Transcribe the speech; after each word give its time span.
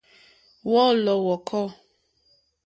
Wɔ̀ɔ́lɔ̀ 0.69 1.15
wɔ̀kɔ́. 1.25 1.65